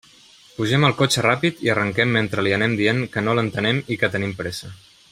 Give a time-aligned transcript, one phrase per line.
[0.53, 4.11] Pugem al cotxe ràpid i arrenquem mentre li anem dient que no l'entenem i que
[4.17, 4.73] tenim pressa.